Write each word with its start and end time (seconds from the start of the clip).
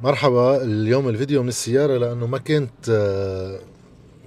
مرحبا 0.00 0.62
اليوم 0.62 1.08
الفيديو 1.08 1.42
من 1.42 1.48
السيارة 1.48 1.96
لأنه 1.96 2.26
ما 2.26 2.38
كنت 2.38 2.88
آه، 2.90 3.58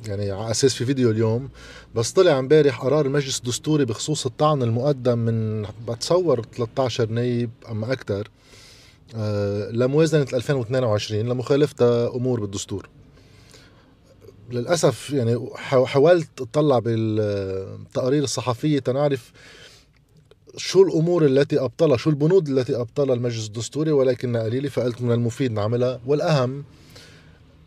يعني 0.08 0.32
على 0.32 0.52
أساس 0.52 0.74
في 0.74 0.86
فيديو 0.86 1.12
اليوم 1.12 1.50
بس 1.96 2.12
طلع 2.12 2.40
امبارح 2.40 2.82
قرار 2.82 3.06
المجلس 3.06 3.40
الدستوري 3.40 3.86
بخصوص 3.86 4.26
الطعن 4.26 4.64
المقدم 4.64 5.20
من 5.20 5.66
بتصور 5.88 6.46
13 6.56 7.10
نايب 7.10 7.50
أما 7.72 7.94
أكثر 7.94 8.30
آه، 9.16 9.70
لموازنة 9.72 10.28
2022 10.34 11.30
لمخالفتها 11.30 12.16
أمور 12.16 12.40
بالدستور. 12.40 12.90
للأسف 14.52 15.10
يعني 15.10 15.50
حاولت 15.86 16.42
أطلع 16.42 16.80
بالتقارير 16.80 18.24
الصحفية 18.24 18.80
تنعرف 18.80 19.32
شو 20.58 20.84
الأمور 20.84 21.26
التي 21.26 21.60
أبطلها؟ 21.60 21.98
شو 21.98 22.10
البنود 22.10 22.50
التي 22.50 22.76
أبطلها 22.76 23.16
المجلس 23.16 23.48
الدستوري؟ 23.48 23.92
ولكن 23.92 24.38
قليله 24.38 24.70
فقلت 24.70 25.02
من 25.02 25.12
المفيد 25.12 25.52
نعملها. 25.52 26.00
والأهم 26.06 26.64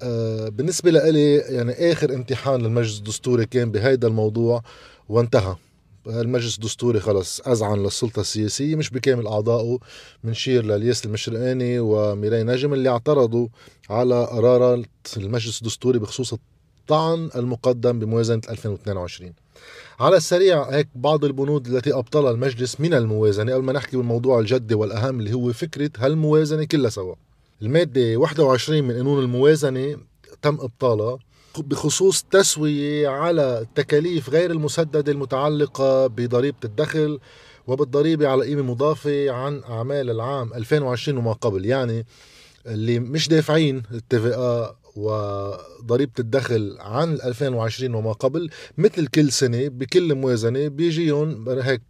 آه، 0.03 0.49
بالنسبة 0.49 0.91
لي 0.91 1.37
يعني 1.37 1.93
آخر 1.93 2.15
امتحان 2.15 2.63
للمجلس 2.63 2.99
الدستوري 2.99 3.47
كان 3.47 3.71
بهيدا 3.71 4.09
الموضوع 4.09 4.63
وانتهى. 5.09 5.57
المجلس 6.07 6.55
الدستوري 6.57 7.01
خلص 7.01 7.41
أذعن 7.41 7.83
للسلطة 7.83 8.21
السياسية 8.21 8.77
مش 8.77 8.91
بكامل 8.91 9.27
أعضائه 9.27 9.79
منشير 10.25 10.65
للياس 10.65 11.05
المشرقاني 11.05 11.79
وميراي 11.79 12.43
نجم 12.43 12.75
اللي 12.75 12.89
اعترضوا 12.89 13.49
على 13.91 14.25
قرارات 14.25 14.87
المجلس 15.17 15.63
الدستوري 15.63 15.99
بخصوص 15.99 16.33
الطعن 16.33 17.31
المقدم 17.37 17.99
بموازنة 17.99 18.41
2022 18.51 19.33
على 20.01 20.17
السريع 20.17 20.63
هيك 20.63 20.89
بعض 20.95 21.25
البنود 21.25 21.67
التي 21.67 21.95
أبطلها 21.95 22.31
المجلس 22.31 22.81
من 22.81 22.95
الموازنة 22.95 23.55
قبل 23.55 23.65
ما 23.65 23.73
نحكي 23.73 23.97
بالموضوع 23.97 24.39
الجدي 24.41 24.75
والأهم 24.75 25.21
اللي 25.21 25.33
هو 25.33 25.53
فكرة 25.53 25.91
هالموازنة 25.99 26.65
كلها 26.65 26.91
سوا؟ 26.91 27.15
المادة 27.63 28.17
21 28.17 28.83
من 28.85 28.95
قانون 28.97 29.25
الموازنة 29.25 29.97
تم 30.43 30.55
إبطالها 30.61 31.19
بخصوص 31.59 32.23
تسوية 32.23 33.09
على 33.09 33.59
التكاليف 33.61 34.31
غير 34.31 34.51
المسددة 34.51 35.13
المتعلقة 35.13 36.07
بضريبة 36.07 36.57
الدخل 36.65 37.19
وبالضريبة 37.67 38.29
على 38.29 38.45
قيمة 38.45 38.63
مضافة 38.63 39.31
عن 39.31 39.63
أعمال 39.69 40.11
العام 40.11 40.55
2020 40.55 41.19
وما 41.19 41.33
قبل 41.33 41.67
يعني 41.67 42.07
اللي 42.67 42.99
مش 42.99 43.29
دافعين 43.29 43.83
التي 43.93 44.17
وضريبة 44.97 46.13
الدخل 46.19 46.77
عن 46.81 47.15
2020 47.15 47.95
وما 47.95 48.13
قبل 48.13 48.51
مثل 48.79 49.07
كل 49.07 49.33
سنة 49.33 49.69
بكل 49.69 50.15
موازنة 50.15 50.69
بيجيهم 50.69 51.49
هيك 51.49 51.83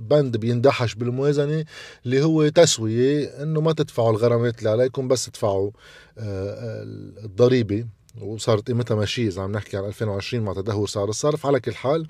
بند 0.00 0.36
بيندحش 0.36 0.94
بالموازنة 0.94 1.64
اللي 2.06 2.22
هو 2.22 2.48
تسوية 2.48 3.24
إنه 3.42 3.60
ما 3.60 3.72
تدفعوا 3.72 4.10
الغرامات 4.10 4.58
اللي 4.58 4.70
عليكم 4.70 5.08
بس 5.08 5.26
تدفعوا 5.26 5.70
آه، 6.18 6.82
الضريبة. 7.24 7.86
وصارت 8.20 8.66
قيمتها 8.66 8.94
ماشية 8.94 9.28
إذا 9.28 9.42
عم 9.42 9.52
نحكي 9.52 9.76
عن 9.76 9.84
2020 9.84 10.44
مع 10.44 10.52
تدهور 10.52 10.88
سعر 10.88 11.08
الصرف. 11.08 11.46
على 11.46 11.60
كل 11.60 11.74
حال 11.74 12.06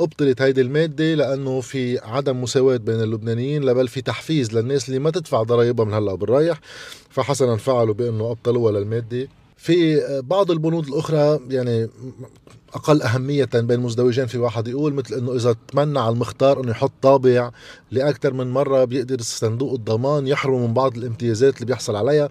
ابطلت 0.00 0.42
هيدي 0.42 0.60
المادة 0.60 1.14
لأنه 1.14 1.60
في 1.60 1.98
عدم 1.98 2.42
مساواة 2.42 2.76
بين 2.76 3.00
اللبنانيين 3.00 3.64
لبل 3.64 3.88
في 3.88 4.02
تحفيز 4.02 4.52
للناس 4.54 4.88
اللي 4.88 4.98
ما 4.98 5.10
تدفع 5.10 5.42
ضرائبها 5.42 5.84
من 5.84 5.94
هلأ 5.94 6.14
بالرايح. 6.14 6.60
فحسنا 7.10 7.56
فعلوا 7.56 7.94
بأنه 7.94 8.30
أبطلوها 8.30 8.72
للمادة. 8.72 9.28
في 9.60 10.00
بعض 10.24 10.50
البنود 10.50 10.88
الأخرى 10.88 11.40
يعني 11.50 11.88
أقل 12.74 13.02
أهمية 13.02 13.48
بين 13.54 13.70
المزدوجين 13.78 14.26
في 14.26 14.38
واحد 14.38 14.68
يقول 14.68 14.94
مثل 14.94 15.14
أنه 15.14 15.36
إذا 15.36 15.56
تمنع 15.68 16.08
المختار 16.08 16.60
أنه 16.60 16.70
يحط 16.70 16.92
طابع 17.02 17.50
لأكثر 17.90 18.32
من 18.32 18.50
مرة 18.50 18.84
بيقدر 18.84 19.20
صندوق 19.20 19.72
الضمان 19.72 20.26
يحرم 20.26 20.62
من 20.62 20.74
بعض 20.74 20.96
الامتيازات 20.96 21.54
اللي 21.54 21.66
بيحصل 21.66 21.96
عليها. 21.96 22.28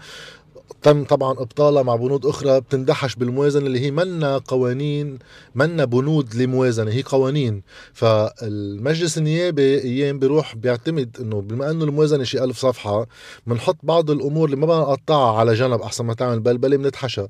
تم 0.82 1.04
طبعا 1.04 1.32
إبطالها 1.32 1.84
مع 1.84 1.96
بنود 1.96 2.26
أخرى 2.26 2.62
بتندحش 2.62 3.16
بالموازنة 3.16 3.66
اللي 3.68 3.80
هي 3.80 3.92
منا 3.92 4.38
قوانين 4.38 5.20
منا 5.56 5.86
بنود 5.86 6.36
لموازنة 6.36 6.92
هي 6.92 7.02
قوانين. 7.02 7.64
فالمجلس 7.94 9.18
النيابي 9.18 9.82
أيام 9.82 10.20
بيروح 10.20 10.56
بيعتمد 10.56 11.18
إنه 11.20 11.42
بما 11.42 11.72
إنه 11.72 11.86
الموازنة 11.86 12.24
شي 12.24 12.44
ألف 12.44 12.58
صفحة 12.58 13.08
بنحط 13.48 13.78
بعض 13.84 14.12
الأمور 14.12 14.46
اللي 14.46 14.58
ما 14.58 14.66
بدنا 14.66 14.80
نقطعها 14.80 15.38
على 15.38 15.54
جنب 15.54 15.82
أحسن 15.82 16.06
ما 16.06 16.14
تعمل 16.14 16.40
بلبله 16.40 16.78
بنتحشى 16.78 17.26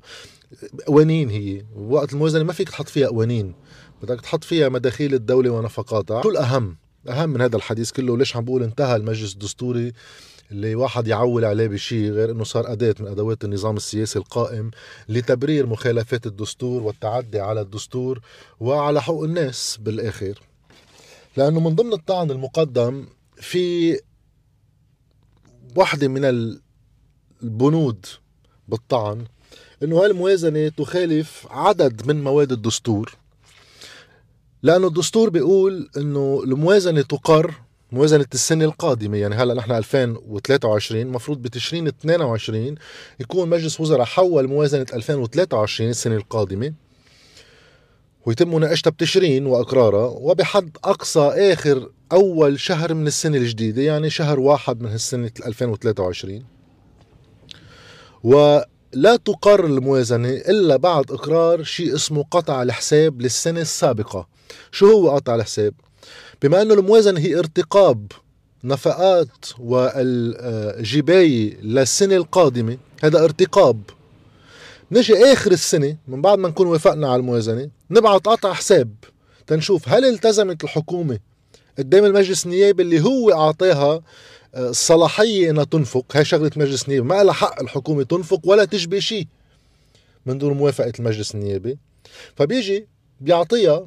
قوانين 0.86 1.30
هي. 1.30 1.64
وقت 1.76 2.12
الموازنة 2.12 2.44
ما 2.44 2.52
فيك 2.52 2.68
تحط 2.68 2.88
فيها 2.88 3.08
قوانين. 3.08 3.54
بدك 4.02 4.20
تحط 4.20 4.44
فيها 4.44 4.68
مداخيل 4.68 5.14
الدولة 5.14 5.50
ونفقاتها. 5.50 6.22
شو 6.22 6.30
الأهم؟ 6.30 6.76
أهم 7.08 7.30
من 7.30 7.40
هذا 7.40 7.56
الحديث 7.56 7.90
كله 7.90 8.18
ليش 8.18 8.36
عم 8.36 8.44
بقول 8.44 8.62
انتهى 8.62 8.96
المجلس 8.96 9.32
الدستوري؟ 9.32 9.92
اللي 10.50 10.74
واحد 10.74 11.08
يعول 11.08 11.44
عليه 11.44 11.66
بشيء 11.66 12.10
غير 12.10 12.30
إنه 12.30 12.44
صار 12.44 12.72
أداة 12.72 12.94
من 13.00 13.06
أدوات 13.06 13.44
النظام 13.44 13.76
السياسي 13.76 14.18
القائم 14.18 14.70
لتبرير 15.08 15.66
مخالفات 15.66 16.26
الدستور 16.26 16.82
والتعدي 16.82 17.40
على 17.40 17.60
الدستور 17.60 18.20
وعلى 18.60 19.02
حقوق 19.02 19.24
الناس 19.24 19.78
بالآخر. 19.80 20.40
لأنه 21.36 21.60
من 21.60 21.74
ضمن 21.74 21.92
الطعن 21.92 22.30
المقدم 22.30 23.06
في 23.36 23.98
واحدة 25.76 26.08
من 26.08 26.54
البنود 27.42 28.06
بالطعن 28.68 29.24
إنه 29.82 30.04
هالموازنة 30.04 30.68
تخالف 30.68 31.46
عدد 31.50 32.06
من 32.06 32.22
مواد 32.24 32.52
الدستور. 32.52 33.14
لأنه 34.62 34.86
الدستور 34.86 35.30
بيقول 35.30 35.90
إنه 35.96 36.40
الموازنة 36.44 37.02
تقر 37.02 37.54
موازنة 37.92 38.26
السنة 38.34 38.64
القادمة. 38.64 39.16
يعني 39.16 39.34
هلا 39.34 39.54
نحن 39.54 39.72
2023 39.72 41.02
المفروض 41.02 41.42
بتشرين 41.42 41.86
22 41.86 42.74
يكون 43.20 43.48
مجلس 43.48 43.80
وزراء 43.80 44.04
حول 44.04 44.48
موازنة 44.48 44.86
2023 44.94 45.90
السنة 45.90 46.16
القادمة. 46.16 46.72
ويتم 48.26 48.54
مناقشتها 48.54 48.90
بتشرين 48.90 49.46
وأقرارها. 49.46 50.06
وبحد 50.06 50.70
أقصى 50.84 51.20
آخر 51.20 51.90
أول 52.12 52.60
شهر 52.60 52.94
من 52.94 53.06
السنة 53.06 53.36
الجديدة 53.36 53.82
يعني 53.82 54.10
شهر 54.10 54.40
واحد 54.40 54.82
من 54.82 54.92
السنة 54.92 55.30
2023 55.46 56.44
ولا 58.22 59.16
تقر 59.24 59.64
الموازنة 59.66 60.28
إلا 60.28 60.76
بعد 60.76 61.10
إقرار 61.10 61.62
شيء 61.62 61.94
اسمه 61.94 62.24
قطع 62.30 62.62
الحساب 62.62 63.20
للسنة 63.20 63.60
السابقة. 63.60 64.28
شو 64.72 64.86
هو 64.86 65.10
قطع 65.10 65.34
الحساب؟ 65.34 65.74
بما 66.42 66.62
أنه 66.62 66.74
الموازنة 66.74 67.20
هي 67.20 67.38
ارتقاب 67.38 68.12
نفقات 68.64 69.46
والجباية 69.58 71.56
للسنة 71.62 72.16
القادمة 72.16 72.78
هذا 73.02 73.24
ارتقاب. 73.24 73.82
نجي 74.92 75.32
آخر 75.32 75.52
السنة 75.52 75.96
من 76.08 76.22
بعد 76.22 76.38
ما 76.38 76.48
نكون 76.48 76.66
وافقنا 76.66 77.08
على 77.08 77.20
الموازنة 77.20 77.70
نبعث 77.90 78.20
قطع 78.20 78.52
حساب 78.52 78.94
تنشوف 79.46 79.88
هل 79.88 80.04
التزمت 80.04 80.64
الحكومة 80.64 81.18
قدام 81.78 82.04
المجلس 82.04 82.46
النيابي 82.46 82.82
اللي 82.82 83.00
هو 83.00 83.32
أعطاها 83.32 84.02
آه، 84.54 84.70
الصلاحية 84.70 85.50
إنها 85.50 85.64
تنفق. 85.64 86.04
هاي 86.14 86.24
شغلة 86.24 86.50
مجلس 86.56 86.84
النيابي. 86.84 87.06
ما 87.06 87.22
لها 87.24 87.32
حق 87.32 87.62
الحكومة 87.62 88.02
تنفق 88.02 88.40
ولا 88.44 88.64
تجبي 88.64 89.00
شيء 89.00 89.26
من 90.26 90.38
دون 90.38 90.52
موافقة 90.52 90.92
المجلس 90.98 91.34
النيابي. 91.34 91.78
فبيجي 92.36 92.86
بيعطيها 93.20 93.86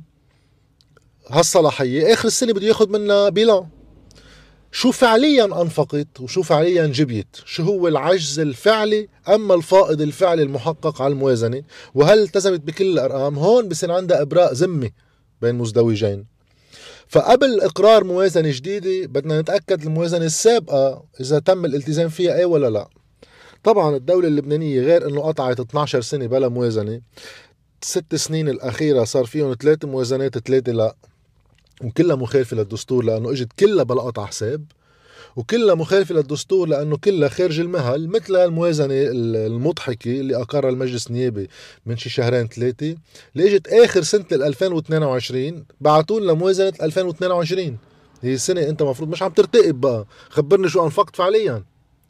هالصلاحيه 1.30 2.14
آخر 2.14 2.28
السنة 2.28 2.54
بده 2.54 2.68
ياخذ 2.68 2.90
منها 2.90 3.30
بيلان. 3.30 3.68
شو 4.72 4.92
فعليا 4.92 5.62
أنفقت 5.62 6.22
وشو 6.22 6.42
فعليا 6.42 6.88
جبيت؟ 6.88 7.28
شو 7.46 7.64
هو 7.64 7.88
العجز 7.88 8.40
الفعلي 8.40 9.08
أما 9.30 9.54
الفائض 9.56 10.02
الفعلي 10.02 10.44
المحقق 10.44 11.02
على 11.02 11.14
الموازنة؟ 11.14 11.64
وهل 11.96 12.20
التزمت 12.20 12.60
بكل 12.60 12.86
الأرقام؟ 12.86 13.40
هون 13.40 13.68
بصير 13.70 13.92
عندها 13.92 14.22
إبراء 14.22 14.54
ذمه 14.54 14.90
بين 15.42 15.56
مزدوجين. 15.56 16.26
فقبل 17.08 17.62
إقرار 17.62 18.04
موازنة 18.04 18.52
جديدة 18.52 19.08
بدنا 19.08 19.42
نتأكد 19.42 19.84
الموازنة 19.84 20.26
السابقة 20.26 21.06
إذا 21.20 21.40
تم 21.40 21.66
الالتزام 21.66 22.10
فيها 22.10 22.38
إيه 22.38 22.46
ولا 22.46 22.70
لا. 22.70 22.88
طبعا 23.64 23.96
الدولة 23.96 24.28
اللبنانية 24.28 24.82
غير 24.82 25.08
إنه 25.10 25.22
قطعت 25.22 25.60
12 25.60 26.02
سنة 26.02 26.28
بلا 26.28 26.48
موازنة. 26.48 27.02
ست 27.82 28.16
سنين 28.16 28.50
الأخيرة 28.50 29.04
صار 29.04 29.26
فيهم 29.26 29.56
ثلاث 29.62 29.86
موازنات 29.86 30.38
ثلاثة 30.38 30.72
لا. 30.72 30.96
وكلها 31.82 32.16
مخالفة 32.16 32.58
للدستور 32.58 33.04
لأنه 33.04 33.32
إجت 33.32 33.50
كلها 33.60 33.84
بلا 33.84 34.02
قطع 34.02 34.26
حساب 34.26 34.66
وكلها 35.36 35.76
مخالفة 35.76 36.16
للدستور 36.16 36.68
لأنه 36.68 36.98
كلها 36.98 37.30
خارج 37.30 37.60
المهل 37.60 38.08
مثل 38.08 38.36
الموازنة 38.36 38.94
المضحكة 39.46 40.12
اللي 40.12 40.36
أقرها 40.36 40.70
المجلس 40.70 41.08
النيابي 41.08 41.50
من 41.86 41.98
شي 41.98 42.10
شهرين 42.10 42.48
ثلاثة 42.48 42.96
اللي 43.36 43.56
إجت 43.56 43.68
آخر 43.68 44.02
سنة 44.02 44.26
2022 44.32 45.66
بعتوا 45.82 46.20
لنا 46.20 46.34
موازنة 46.34 46.74
2022 46.82 47.78
هي 48.22 48.34
السنة 48.34 48.62
أنت 48.70 48.84
مفروض 48.84 49.10
مش 49.10 49.22
عم 49.24 49.32
ترتقب 49.32 49.82
بقى 49.82 50.06
خبرني 50.30 50.70
شو 50.70 50.84
أنفقت 50.86 51.16
فعليا. 51.16 51.64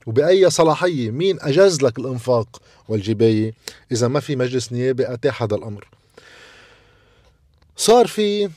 وبأي 0.06 0.50
صلاحية 0.50 1.12
مين 1.12 1.38
أجاز 1.42 1.81
لك 1.81 2.00
الإنفاق 2.00 2.62
والجباية 2.89 3.54
إذا 3.92 4.07
ما 4.07 4.19
في 4.19 4.36
مجلس 4.36 4.71
نيابي 4.71 5.13
أتاح 5.13 5.44
هذا 5.44 5.56
الأمر؟ 5.56 5.88
صار 7.77 8.07
في 8.07 8.50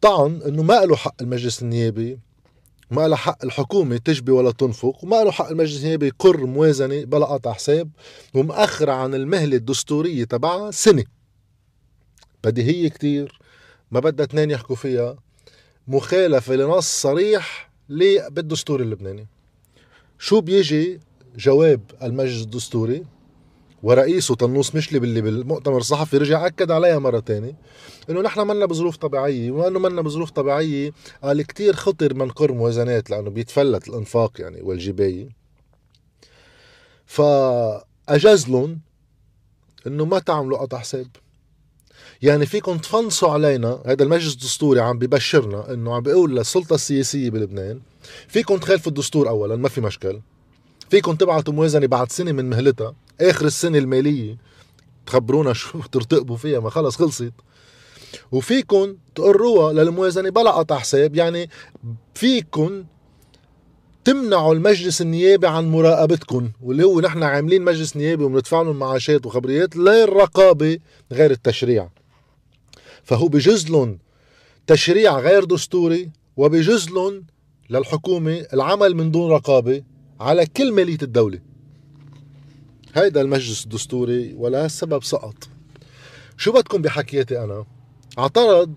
طعن 0.00 0.42
إنه 0.42 0.62
ما 0.62 0.84
له 0.84 0.96
حق 0.96 1.14
المجلس 1.22 1.62
النيابي 1.62 2.18
ما 2.90 3.08
له 3.08 3.16
حق 3.16 3.44
الحكومة 3.44 3.96
تجبي 3.96 4.32
ولا 4.32 4.50
تنفق 4.50 5.04
وما 5.04 5.24
له 5.24 5.30
حق 5.30 5.48
المجلس 5.48 5.80
النيابي 5.80 6.06
يقر 6.06 6.46
موازنة 6.46 7.04
بلا 7.04 7.26
قطع 7.26 7.52
حساب 7.52 7.90
ومأخرة 8.34 8.92
عن 8.92 9.14
المهلة 9.14 9.56
الدستورية 9.56 10.24
تبعها 10.24 10.70
سنة. 10.70 11.04
بديهية 12.44 12.88
كتير 12.88 13.40
ما 13.90 14.00
بدها 14.00 14.26
اثنين 14.26 14.50
يحكوا 14.50 14.76
فيها 14.76 15.16
مخالفة 15.88 16.54
لنص 16.54 17.02
صريح 17.02 17.70
بالدستور 18.30 18.80
اللبناني. 18.80 19.26
شو 20.18 20.40
بيجي 20.40 21.00
جواب 21.36 21.80
المجلس 22.02 22.42
الدستوري؟ 22.42 23.04
ورئيسه 23.82 24.34
طنوس 24.34 24.74
مشلي 24.74 24.98
باللي 24.98 25.20
بالمؤتمر 25.20 25.76
الصحفي 25.76 26.16
رجع 26.18 26.46
أكد 26.46 26.70
عليها 26.70 26.98
مرة 26.98 27.20
تانية 27.20 27.56
إنه 28.10 28.20
نحن 28.20 28.40
منا 28.40 28.66
بظروف 28.66 28.96
طبيعية 28.96 29.50
وما 29.50 29.68
انه 29.68 29.78
منا 29.78 30.02
بظروف 30.02 30.30
طبيعية 30.30 30.92
قال 31.22 31.42
كتير 31.42 31.76
خطر 31.76 32.14
منقر 32.14 32.52
موازنات 32.52 33.10
لأنه 33.10 33.30
بيتفلت 33.30 33.88
الإنفاق 33.88 34.40
يعني 34.40 34.62
والجباية. 34.62 35.28
فأجاز 37.06 38.48
لهم 38.48 38.80
إنه 39.86 40.04
ما 40.04 40.18
تعملوا 40.18 40.58
قطع 40.58 40.78
حساب. 40.78 41.06
يعني 42.22 42.46
فيكم 42.46 42.78
تفنصوا 42.78 43.30
علينا 43.30 43.82
هذا 43.86 44.02
المجلس 44.02 44.32
الدستوري 44.32 44.80
عم 44.80 44.98
ببشرنا 44.98 45.72
إنه 45.72 45.94
عم 45.94 46.02
بيقول 46.02 46.36
للسلطة 46.36 46.74
السياسية 46.74 47.30
بلبنان 47.30 47.80
فيكم 48.28 48.56
تخالفوا 48.56 48.92
الدستور 48.92 49.28
اولا 49.28 49.56
ما 49.56 49.68
في 49.68 49.80
مشكل. 49.80 50.20
فيكم 50.90 51.14
تبعتوا 51.14 51.54
موازنة 51.54 51.86
بعد 51.86 52.12
سنة 52.12 52.32
من 52.32 52.50
مهلتها. 52.50 52.94
آخر 53.20 53.46
السنة 53.46 53.78
المالية. 53.78 54.36
تخبرونا 55.06 55.52
شو 55.52 55.80
ترتقبوا 55.92 56.36
فيها 56.36 56.60
ما 56.60 56.70
خلص 56.70 56.96
خلصت. 56.96 57.32
وفيكم 58.32 58.96
تقروها 59.14 59.72
للموازنة 59.72 60.30
بلا 60.30 60.50
قطع 60.50 60.78
حساب. 60.78 61.16
يعني 61.16 61.50
فيكم 62.14 62.84
تمنعوا 64.04 64.54
المجلس 64.54 65.00
النيابي 65.00 65.46
عن 65.46 65.70
مراقبتكم 65.70 66.50
واللي 66.62 66.84
هو 66.84 67.00
نحن 67.00 67.22
عاملين 67.22 67.62
مجلس 67.62 67.96
نيابي 67.96 68.24
وبندفع 68.24 68.62
لهم 68.62 68.78
معاشات 68.78 69.26
وخبريات 69.26 69.76
للرقابه 69.76 70.78
غير 71.12 71.30
التشريع. 71.30 71.88
فهو 73.04 73.28
بجوز 73.28 73.70
لهم 73.70 73.98
تشريع 74.66 75.18
غير 75.18 75.44
دستوري 75.44 76.10
وبجوز 76.36 76.90
لهم 76.90 77.24
للحكومة 77.70 78.46
العمل 78.52 78.94
من 78.94 79.10
دون 79.10 79.30
رقابة 79.30 79.82
على 80.20 80.46
كل 80.46 80.72
مالية 80.72 80.98
الدولة. 81.02 81.49
هيدا 82.94 83.20
المجلس 83.20 83.64
الدستوري 83.64 84.34
ولا 84.34 84.66
السبب 84.66 85.04
سقط. 85.04 85.48
شو 86.36 86.52
بدكم 86.52 86.82
بحكياتي 86.82 87.44
أنا؟ 87.44 87.64
اعترض 88.18 88.74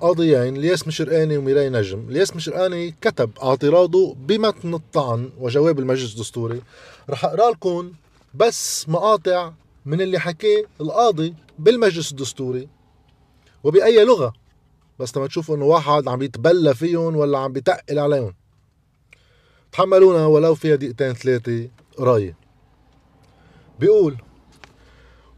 قاضيين 0.00 0.56
الياس 0.56 0.88
مشرقاني 0.88 1.36
وميراي 1.36 1.68
نجم. 1.68 2.08
الياس 2.08 2.36
مشرقاني 2.36 2.94
كتب 3.00 3.30
اعتراضه 3.42 4.14
بمتن 4.14 4.74
الطعن 4.74 5.30
وجواب 5.38 5.78
المجلس 5.78 6.12
الدستوري. 6.12 6.62
رح 7.10 7.24
أقرأ 7.24 7.50
لكم 7.50 7.92
بس 8.34 8.88
مقاطع 8.88 9.52
من 9.86 10.00
اللي 10.00 10.18
حكاه 10.18 10.64
القاضي 10.80 11.34
بالمجلس 11.58 12.10
الدستوري. 12.10 12.68
وبأي 13.64 14.04
لغة؟ 14.04 14.32
بس 14.98 15.16
لما 15.16 15.26
تشوفوا 15.26 15.56
إنه 15.56 15.64
واحد 15.64 16.08
عم 16.08 16.22
يتبلى 16.22 16.74
فيهم 16.74 17.16
ولا 17.16 17.38
عم 17.38 17.52
بيتقل 17.52 17.98
عليهم. 17.98 18.34
تحملونا 19.72 20.26
ولو 20.26 20.54
فيها 20.54 20.76
دقيقتين 20.76 21.12
ثلاثة 21.12 21.68
قراية 21.96 22.41
بيقول 23.82 24.16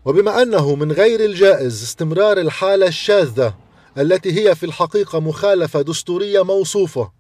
وبما 0.05 0.43
أنه 0.43 0.75
من 0.75 0.93
غير 0.93 1.25
الجائز 1.25 1.83
استمرار 1.83 2.39
الحالة 2.39 2.87
الشاذة 2.87 3.55
التي 3.99 4.33
هي 4.33 4.55
في 4.55 4.67
الحقيقة 4.67 5.21
مخالفة 5.21 5.83
دستورية 5.83 6.45
موصوفة 6.45 7.13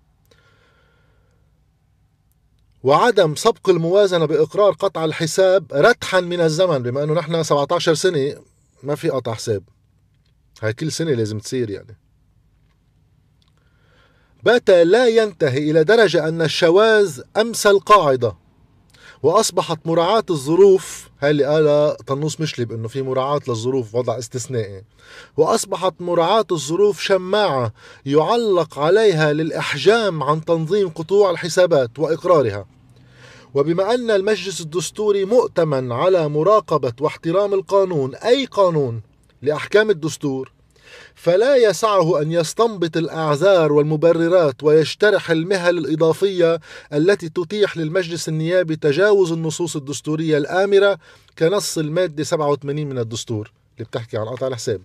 وعدم 2.82 3.34
سبق 3.34 3.68
الموازنة 3.68 4.24
بإقرار 4.24 4.72
قطع 4.72 5.04
الحساب 5.04 5.66
رتحا 5.72 6.20
من 6.20 6.40
الزمن 6.40 6.78
بما 6.78 7.04
أنه 7.04 7.14
نحن 7.14 7.42
17 7.42 7.94
سنة 7.94 8.34
ما 8.82 8.94
في 8.94 9.08
قطع 9.08 9.34
حساب. 9.34 9.62
هاي 10.62 10.72
كل 10.72 10.92
سنة 10.92 11.10
لازم 11.10 11.38
تصير 11.38 11.70
يعني. 11.70 11.98
بات 14.42 14.70
لا 14.70 15.08
ينتهي 15.08 15.70
إلى 15.70 15.84
درجة 15.84 16.28
أن 16.28 16.42
الشواذ 16.42 17.20
أمس 17.36 17.66
القاعدة. 17.66 18.36
وأصبحت 19.24 19.78
مراعاة 19.84 20.24
الظروف. 20.30 21.10
هاي 21.20 21.30
اللي 21.30 21.44
قالها 21.44 21.96
طنوس 22.06 22.40
مشلب 22.40 22.72
إنه 22.72 22.88
في 22.88 23.02
مراعاة 23.02 23.40
للظروف 23.48 23.94
وضع 23.94 24.18
استثنائي. 24.18 24.84
وأصبحت 25.36 25.94
مراعاة 26.00 26.44
الظروف 26.52 27.00
شماعة 27.00 27.72
يعلق 28.06 28.78
عليها 28.78 29.32
للإحجام 29.32 30.22
عن 30.22 30.44
تنظيم 30.44 30.88
قطوع 30.88 31.30
الحسابات 31.30 31.98
وإقرارها. 31.98 32.66
وبما 33.54 33.94
أن 33.94 34.10
المجلس 34.10 34.60
الدستوري 34.60 35.24
مؤتمن 35.24 35.92
على 35.92 36.28
مراقبة 36.28 36.92
واحترام 37.00 37.54
القانون 37.54 38.14
أي 38.14 38.44
قانون 38.44 39.02
لأحكام 39.42 39.90
الدستور 39.90 40.53
فلا 41.14 41.56
يسعه 41.56 42.22
أن 42.22 42.32
يستنبط 42.32 42.96
الأعذار 42.96 43.72
والمبررات 43.72 44.62
ويجترح 44.62 45.30
المهل 45.30 45.78
الإضافية 45.78 46.60
التي 46.92 47.28
تتيح 47.28 47.76
للمجلس 47.76 48.28
النيابي 48.28 48.76
تجاوز 48.76 49.32
النصوص 49.32 49.76
الدستورية 49.76 50.38
الآمرة 50.38 50.98
كنص 51.38 51.78
المادة 51.78 52.24
87 52.24 52.86
من 52.86 52.98
الدستور 52.98 53.52
اللي 53.76 53.84
بتحكي 53.84 54.16
عن 54.16 54.24
قطع 54.26 54.46
الحساب. 54.46 54.80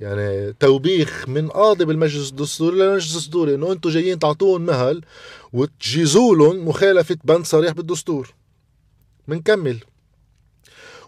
يعني 0.00 0.52
توبيخ 0.60 1.28
من 1.28 1.48
قاضي 1.48 1.84
بالمجلس 1.84 2.30
الدستوري 2.30 2.76
للمجلس 2.76 3.12
الدستوري 3.16 3.54
إنه 3.54 3.72
أنتم 3.72 3.90
جايين 3.90 4.18
تعطوهم 4.18 4.60
مهل 4.62 5.04
وتجيزوا 5.52 6.36
لهم 6.36 6.68
مخالفة 6.68 7.16
بند 7.24 7.44
صريح 7.44 7.72
بالدستور. 7.72 8.34
منكمل. 9.28 9.78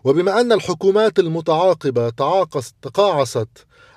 وبما 0.05 0.41
أن 0.41 0.53
الحكومات 0.53 1.19
المتعاقبة 1.19 2.09
تقاعست 2.83 3.49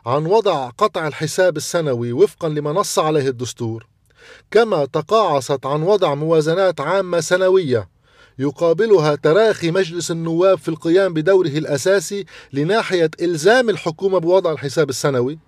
عن 0.06 0.26
وضع 0.26 0.70
قطع 0.70 1.08
الحساب 1.08 1.58
السنوي 1.58 2.14
وفقا 2.14 2.50
لما 2.50 2.72
نص 2.72 3.00
عليه 3.00 3.28
الدستور 3.28 3.88
كما 4.52 4.86
تقاعست 4.86 5.66
عن 5.66 5.84
وضع 5.84 6.16
موازنات 6.16 6.82
عامة 6.82 7.20
سنوية 7.20 7.88
يقابلها 8.40 9.16
تراخي 9.16 9.72
مجلس 9.72 10.12
النواب 10.12 10.58
في 10.58 10.70
القيام 10.70 11.14
بدوره 11.14 11.48
الأساسي 11.48 12.26
لناحية 12.54 13.12
إلزام 13.22 13.70
الحكومة 13.70 14.18
بوضع 14.18 14.52
الحساب 14.52 14.90
السنوي. 14.90 15.40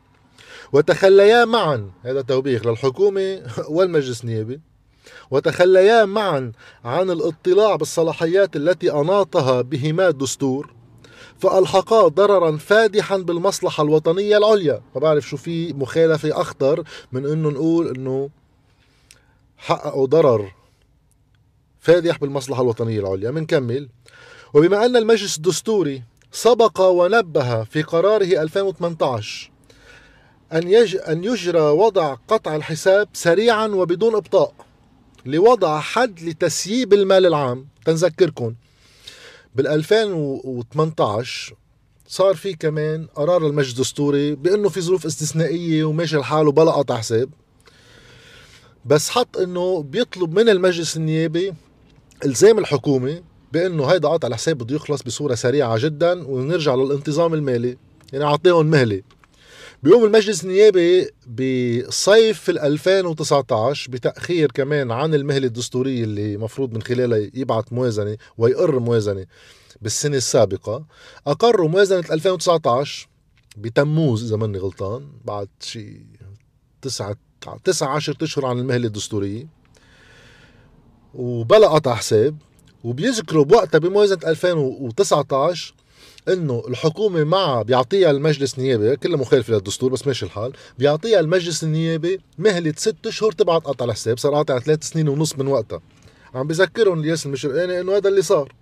وتخليا 0.74 1.46
معا 1.46 1.92
هذا 2.04 2.22
توبيخ 2.22 2.68
للحكومة 2.68 3.42
والمجلس 3.76 4.24
النيابي. 4.24 4.60
وتخليا 5.32 6.06
معا 6.06 6.52
عن 6.86 7.12
الاطلاع 7.12 7.76
بالصلاحيات 7.76 8.56
التي 8.56 8.92
أناطها 8.92 9.62
بهما 9.62 10.08
الدستور 10.08 10.74
فألحقا 11.38 12.08
ضررا 12.08 12.58
فادحا 12.58 13.18
بالمصلحة 13.18 13.84
الوطنية 13.84 14.38
العليا. 14.38 14.82
ما 14.96 15.02
بعرف 15.02 15.28
شو 15.28 15.38
في 15.38 15.74
مخالفة 15.74 16.42
أخطر 16.42 16.84
من 17.12 17.26
أنه 17.26 17.50
نقول 17.50 17.88
أنه 17.88 18.30
حققوا 19.58 20.08
ضرر 20.08 20.52
فادح 21.80 22.18
بالمصلحة 22.18 22.62
الوطنية 22.62 23.00
العليا. 23.00 23.32
منكمل. 23.32 23.90
وبما 24.54 24.86
أن 24.86 24.96
المجلس 24.96 25.38
الدستوري 25.38 26.04
سبق 26.32 26.82
ونبه 26.82 27.64
في 27.64 27.82
قراره 27.82 28.42
2018 28.42 29.52
أن, 30.54 30.68
يج... 30.68 30.98
أن 31.08 31.24
يجرى 31.24 31.60
وضع 31.62 32.16
قطع 32.28 32.56
الحساب 32.56 33.10
سريعا 33.14 33.68
وبدون 33.68 34.16
إبطاء. 34.16 34.54
لوضع 35.26 35.80
حد 35.80 36.22
لتسييب 36.22 36.94
المال 36.94 37.26
العام. 37.26 37.68
تنذكركم 37.86 38.56
بال 39.56 39.68
2018 39.68 41.56
صار 42.08 42.36
في 42.36 42.54
كمان 42.54 43.08
قرار 43.16 43.48
المجلس 43.48 43.72
الدستوري 43.74 44.36
بأنه 44.36 44.70
في 44.70 44.82
ظروف 44.82 45.06
استثنائية 45.06 45.84
وماشي 45.84 46.18
الحال 46.18 46.48
وبلا 46.48 46.72
قطع 46.72 46.98
حساب. 46.98 47.30
بس 48.86 49.10
حط 49.10 49.38
إنه 49.38 49.84
بيطلب 49.84 50.40
من 50.40 50.50
المجلس 50.50 50.98
النيابي 50.98 51.54
إلزام 52.26 52.60
الحكومة 52.60 53.22
بأنه 53.54 53.86
هيدا 53.86 54.10
قطع 54.10 54.28
الحساب 54.28 54.58
بده 54.58 54.76
يخلص 54.76 55.02
بصورة 55.02 55.36
سريعة 55.36 55.78
جدا 55.78 56.28
ونرجع 56.28 56.76
للانتظام 56.76 57.34
المالي. 57.34 57.78
يعني 58.14 58.26
أعطيهم 58.26 58.66
مهلة. 58.66 59.02
بيوم 59.86 60.06
المجلس 60.06 60.44
النيابي 60.44 61.10
بصيف 61.28 62.50
2019 62.50 63.92
بتأخير 63.92 64.52
كمان 64.52 64.92
عن 64.92 65.14
المهلة 65.14 65.48
الدستورية 65.48 66.04
اللي 66.04 66.38
مفروض 66.38 66.74
من 66.74 66.82
خلالها 66.82 67.30
يبعث 67.34 67.74
موازنة 67.74 68.18
ويقر 68.38 68.80
موازنة 68.80 69.26
بالسنة 69.82 70.18
السابقة. 70.18 70.86
أقروا 71.28 71.70
موازنة 71.70 72.04
2019 72.12 73.08
بتموز 73.58 74.24
إذا 74.24 74.38
ماني 74.38 74.58
غلطان 74.58 75.08
بعد 75.26 75.48
شي 75.60 76.06
تسعة 76.82 77.16
تسعة 77.64 77.88
عشر 77.88 78.18
أشهر 78.22 78.46
عن 78.46 78.60
المهلة 78.60 78.88
الدستورية. 78.88 79.48
وبلا 81.14 81.68
قطع 81.68 81.96
حساب 81.96 82.38
وبيذكروا 82.84 83.46
بوقتها 83.46 83.78
بموازنة 83.78 84.20
2019 84.28 85.75
إنه 86.30 86.64
الحكومة 86.68 87.24
مع 87.24 87.62
بيعطيها 87.62 88.12
المجلس 88.12 88.58
النيابي 88.58 88.96
كلها 88.96 89.18
مخالفه 89.18 89.54
للدستور 89.54 89.92
بس 89.92 90.08
ماشي 90.08 90.26
الحال 90.26 90.54
بيعطيها 90.78 91.20
المجلس 91.20 91.64
النيابي 91.64 92.20
مهلة 92.38 92.74
ست 92.78 93.08
أشهر 93.08 93.32
تبعت 93.32 93.62
قطع 93.62 93.86
الحساب 93.86 94.18
صار 94.18 94.34
قاطع 94.36 94.60
ثلاث 94.60 94.84
سنين 94.84 95.08
ونص 95.10 95.36
من 95.38 95.48
وقتها. 95.48 95.82
عم 96.36 96.48
بذكرهم 96.48 97.00
الياس 97.00 97.26
المشرقاني 97.26 97.82
إنه 97.82 97.96
هذا 97.96 98.10
اللي 98.10 98.22
صار. 98.22 98.54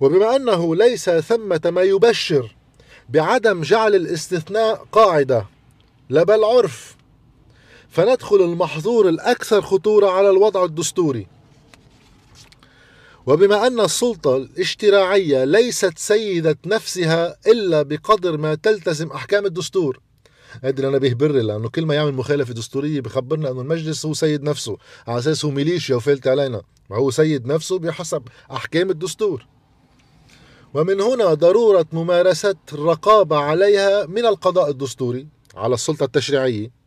وبما 0.00 0.36
أنه 0.36 0.76
ليس 0.76 1.10
ثمة 1.10 1.60
ما 1.64 1.82
يبشر 1.82 2.54
بعدم 3.08 3.62
جعل 3.62 3.94
الاستثناء 3.94 4.86
قاعدة 4.92 5.46
لا 6.10 6.22
بل 6.22 6.44
عرف 6.44 6.96
فندخل 7.88 8.36
المحظور 8.36 9.08
الأكثر 9.08 9.62
خطورة 9.62 10.10
على 10.10 10.30
الوضع 10.30 10.64
الدستوري. 10.64 11.26
وبما 13.26 13.66
أن 13.66 13.80
السلطة 13.80 14.36
الاشتراعية 14.36 15.44
ليست 15.44 15.98
سيدة 15.98 16.58
نفسها 16.66 17.36
إلا 17.46 17.82
بقدر 17.82 18.36
ما 18.36 18.54
تلتزم 18.54 19.10
أحكام 19.10 19.46
الدستور. 19.46 20.00
هذا 20.62 20.88
أنا 20.88 20.98
بيهبرني 20.98 21.42
لأنه 21.42 21.68
كل 21.68 21.86
ما 21.86 21.94
يعمل 21.94 22.14
مخالفة 22.14 22.54
دستورية 22.54 23.00
بخبرنا 23.00 23.50
أنه 23.50 23.60
المجلس 23.60 24.06
هو 24.06 24.14
سيد 24.14 24.42
نفسه 24.42 24.76
على 25.06 25.18
أساس 25.18 25.44
هو 25.44 25.50
ميليشيا 25.50 25.96
وفلت 25.96 26.26
علينا. 26.26 26.62
ما 26.90 26.96
هو 26.96 27.10
سيد 27.10 27.46
نفسه 27.46 27.78
بحسب 27.78 28.22
أحكام 28.52 28.90
الدستور. 28.90 29.46
ومن 30.74 31.00
هنا 31.00 31.34
ضرورة 31.34 31.86
ممارسة 31.92 32.56
الرقابة 32.72 33.36
عليها 33.36 34.06
من 34.06 34.26
القضاء 34.26 34.70
الدستوري 34.70 35.26
على 35.54 35.74
السلطة 35.74 36.04
التشريعية. 36.04 36.83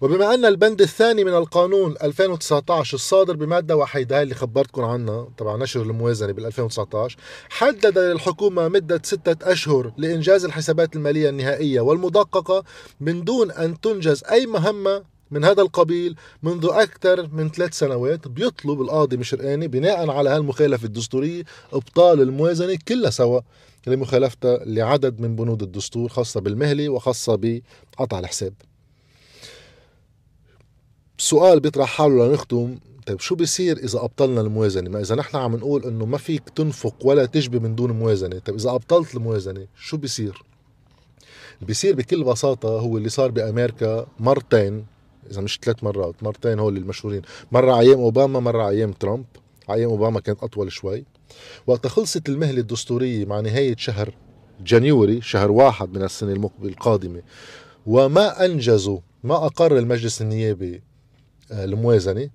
وبما 0.00 0.34
أن 0.34 0.44
البند 0.44 0.82
الثاني 0.82 1.24
من 1.24 1.34
القانون 1.34 1.94
2019 2.02 2.94
الصادر 2.94 3.36
بمادة 3.36 3.76
وحيدة 3.76 4.22
اللي 4.22 4.34
خبرتكم 4.34 4.84
عنها 4.84 5.28
تبع 5.36 5.56
نشر 5.56 5.82
الموازنة 5.82 6.32
بال 6.32 6.46
2019 6.46 7.16
حدد 7.48 7.98
للحكومة 7.98 8.68
مدة 8.68 9.00
ستة 9.04 9.52
أشهر 9.52 9.92
لإنجاز 9.96 10.44
الحسابات 10.44 10.96
المالية 10.96 11.28
النهائية 11.28 11.80
والمدققة 11.80 12.64
من 13.00 13.24
دون 13.24 13.50
أن 13.50 13.80
تنجز 13.80 14.24
أي 14.24 14.46
مهمة 14.46 15.04
من 15.30 15.44
هذا 15.44 15.62
القبيل 15.62 16.16
منذ 16.42 16.68
أكثر 16.72 17.28
من 17.32 17.50
ثلاث 17.50 17.78
سنوات. 17.78 18.28
بيطلب 18.28 18.80
القاضي 18.80 19.16
مشرقاني 19.16 19.68
بناء 19.68 20.10
على 20.10 20.30
هالمخالفة 20.30 20.86
الدستورية 20.86 21.42
إبطال 21.72 22.20
الموازنة 22.20 22.78
كلها 22.88 23.10
سوا 23.10 23.40
لمخالفتها 23.86 24.64
لعدد 24.64 25.20
من 25.20 25.36
بنود 25.36 25.62
الدستور 25.62 26.08
خاصة 26.08 26.40
بالمهلي 26.40 26.88
وخاصة 26.88 27.34
بقطع 27.98 28.18
الحساب. 28.18 28.52
سؤال 31.20 31.60
بيطرح 31.60 31.88
حاله 31.88 32.26
لنختم. 32.28 32.78
طيب 33.06 33.20
شو 33.20 33.34
بيصير 33.34 33.76
إذا 33.76 33.98
أبطلنا 33.98 34.40
الموازنة؟ 34.40 34.90
ما 34.90 35.00
إذا 35.00 35.14
نحن 35.14 35.36
عم 35.36 35.56
نقول 35.56 35.84
إنه 35.84 36.06
ما 36.06 36.18
فيك 36.18 36.48
تنفق 36.48 36.94
ولا 37.04 37.26
تجبي 37.26 37.58
من 37.58 37.74
دون 37.74 37.90
موازنة. 37.90 38.38
طيب 38.38 38.56
إذا 38.56 38.70
أبطلت 38.70 39.14
الموازنة 39.14 39.66
شو 39.76 39.96
بيصير؟ 39.96 40.42
بيصير 41.62 41.94
بكل 41.94 42.24
بساطة 42.24 42.68
هو 42.68 42.98
اللي 42.98 43.08
صار 43.08 43.30
بأمريكا 43.30 44.06
مرتين 44.20 44.86
إذا 45.30 45.40
مش 45.40 45.58
ثلاث 45.62 45.84
مرات 45.84 46.22
مرتين 46.22 46.58
هول 46.58 46.76
المشهورين. 46.76 47.22
مرة 47.52 47.80
أيام 47.80 47.98
أوباما 47.98 48.40
مرة 48.40 48.68
أيام 48.68 48.92
ترامب. 48.92 49.24
أيام 49.70 49.90
أوباما 49.90 50.20
كانت 50.20 50.42
أطول 50.42 50.72
شوي. 50.72 51.04
وقت 51.66 51.86
خلصت 51.86 52.28
المهلة 52.28 52.60
الدستورية 52.60 53.24
مع 53.24 53.40
نهاية 53.40 53.76
شهر 53.76 54.14
جانيوري 54.60 55.20
شهر 55.20 55.50
واحد 55.50 55.96
من 55.96 56.02
السنة 56.02 56.32
المقبل 56.32 56.68
القادمة. 56.68 57.22
وما 57.86 58.44
أنجزوا 58.44 58.98
ما 59.24 59.46
أقر 59.46 59.78
المجلس 59.78 60.22
النيابي 60.22 60.82
الموازنة 61.52 62.30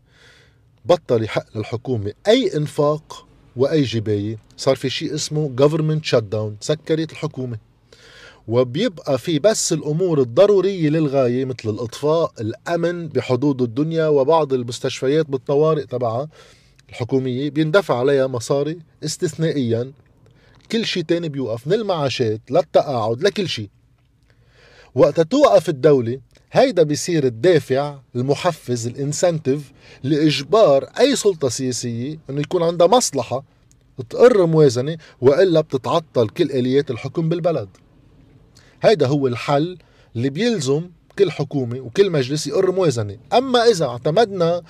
بطل 0.85 1.23
يحق 1.23 1.57
للحكومة 1.57 2.13
أي 2.27 2.57
إنفاق 2.57 3.27
وأي 3.55 3.81
جباية. 3.81 4.37
صار 4.57 4.75
في 4.75 4.89
شيء 4.89 5.15
اسمه 5.15 5.51
government 5.61 6.09
shutdown 6.09 6.51
سكرت 6.59 7.11
الحكومة. 7.11 7.57
وبيبقى 8.47 9.17
في 9.17 9.39
بس 9.39 9.73
الأمور 9.73 10.21
الضرورية 10.21 10.89
للغاية 10.89 11.45
مثل 11.45 11.69
الإطفاء 11.69 12.31
الأمن 12.41 13.07
بحدود 13.07 13.61
الدنيا 13.61 14.07
وبعض 14.07 14.53
المستشفيات 14.53 15.29
بالطوارئ 15.29 15.85
تبعها. 15.85 16.27
الحكومية 16.89 17.49
بيندفع 17.49 17.99
عليها 17.99 18.27
مصاري 18.27 18.79
استثنائيا. 19.03 19.91
كل 20.71 20.85
شيء 20.85 21.03
تاني 21.03 21.29
بيوقف. 21.29 21.67
من 21.67 21.73
المعاشات 21.73 22.41
للتقاعد 22.49 23.21
لكل 23.23 23.47
شيء. 23.49 23.69
وقت 24.95 25.21
توقف 25.21 25.69
الدولة 25.69 26.19
هيدا 26.51 26.83
بيصير 26.83 27.23
الدافع 27.25 27.99
المحفز 28.15 28.87
الانسنتيف 28.87 29.71
لإجبار 30.03 30.83
أي 30.99 31.15
سلطة 31.15 31.49
سياسية 31.49 32.19
إنه 32.29 32.41
يكون 32.41 32.63
عندها 32.63 32.87
مصلحة 32.87 33.43
تقر 34.09 34.45
موازنة 34.45 34.97
وإلا 35.21 35.61
بتتعطل 35.61 36.29
كل 36.29 36.51
آليات 36.51 36.91
الحكم 36.91 37.29
بالبلد. 37.29 37.69
هيدا 38.81 39.07
هو 39.07 39.27
الحل 39.27 39.77
اللي 40.15 40.29
بيلزم 40.29 40.89
كل 41.19 41.31
حكومة 41.31 41.79
وكل 41.79 42.09
مجلس 42.09 42.47
يقر 42.47 42.71
موازنة. 42.71 43.17
أما 43.33 43.63
إذا 43.63 43.85
اعتمدنا 43.85 44.61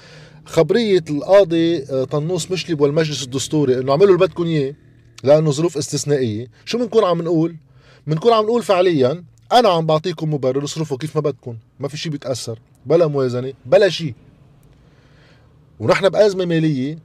خبرية 0.45 1.03
القاضي 1.09 1.83
آه، 1.83 2.03
طنوس 2.03 2.51
مشلب 2.51 2.81
والمجلس 2.81 3.23
الدستوري 3.23 3.79
إنه 3.79 3.91
اعملوا 3.91 4.07
اللي 4.15 4.27
بدكم 4.27 4.43
إياه 4.43 4.75
لأنه 5.23 5.51
ظروف 5.51 5.77
استثنائية 5.77 6.47
شو 6.65 6.77
بنكون 6.77 7.03
عم 7.03 7.21
نقول؟ 7.21 7.55
بنكون 8.07 8.33
عم 8.33 8.43
نقول 8.45 8.63
فعليا 8.63 9.23
أنا 9.53 9.69
عم 9.69 9.85
بعطيكم 9.85 10.33
مبرر 10.33 10.63
اصرفوا 10.63 10.97
كيف 10.97 11.15
ما 11.15 11.21
بدكم 11.21 11.57
ما 11.79 11.87
في 11.87 11.97
شيء 11.97 12.11
بيتأثر 12.11 12.59
بلا 12.85 13.07
موازنة 13.07 13.53
بلا 13.65 13.89
شيء 13.89 14.13
ونحن 15.79 16.09
بأزمة 16.09 16.45
مالية 16.45 16.97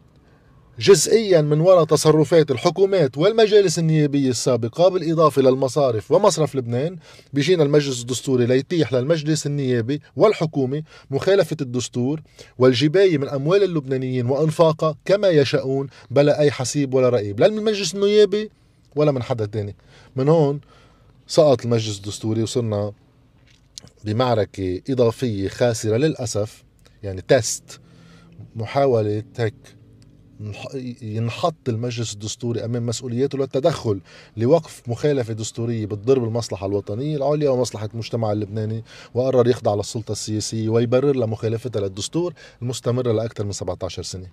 جزئيا 0.78 1.40
من 1.40 1.60
وراء 1.60 1.84
تصرفات 1.84 2.50
الحكومات 2.50 3.18
والمجالس 3.18 3.78
النيابية 3.78 4.30
السابقة 4.30 4.88
بالإضافة 4.88 5.42
للمصارف 5.42 6.10
ومصرف 6.10 6.56
لبنان 6.56 6.96
بيجينا 7.32 7.62
المجلس 7.62 8.00
الدستوري 8.00 8.46
ليتيح 8.46 8.92
للمجلس 8.92 9.46
النيابي 9.46 10.00
والحكومة 10.16 10.82
مخالفة 11.10 11.56
الدستور 11.60 12.20
والجباية 12.58 13.18
من 13.18 13.28
أموال 13.28 13.62
اللبنانيين 13.62 14.26
وإنفاقها 14.26 14.96
كما 15.04 15.28
يشاءون 15.28 15.86
بلا 16.10 16.40
أي 16.40 16.50
حسيب 16.50 16.94
ولا 16.94 17.08
رقيب 17.08 17.40
لا 17.40 17.48
من 17.48 17.58
المجلس 17.58 17.94
النيابي 17.94 18.50
ولا 18.96 19.12
من 19.12 19.22
حدا 19.22 19.46
تاني. 19.46 19.76
من 20.16 20.28
هون 20.28 20.60
سقط 21.28 21.64
المجلس 21.64 21.96
الدستوري 21.96 22.42
وصرنا 22.42 22.92
بمعركة 24.04 24.80
إضافية 24.90 25.48
خاسرة 25.48 25.96
للأسف 25.96 26.64
يعني 27.02 27.20
تيست 27.20 27.80
محاولة 28.56 29.22
هيك 29.36 29.54
ينحط 31.02 31.68
المجلس 31.68 32.14
الدستوري 32.14 32.64
أمام 32.64 32.86
مسؤولياته 32.86 33.38
للتدخل 33.38 34.00
لوقف 34.36 34.82
مخالفة 34.88 35.32
دستورية 35.32 35.86
بتضر 35.86 36.18
بالمصلحه 36.18 36.66
الوطنية 36.66 37.16
العليا 37.16 37.50
ومصلحة 37.50 37.88
المجتمع 37.92 38.32
اللبناني 38.32 38.84
وقرر 39.14 39.48
يخضع 39.48 39.74
للسلطة 39.74 40.12
السياسية 40.12 40.68
ويبرر 40.68 41.16
لمخالفتها 41.16 41.80
للدستور 41.80 42.34
المستمرة 42.62 43.12
لأكثر 43.12 43.44
من 43.44 43.52
17 43.52 44.02
سنة. 44.02 44.26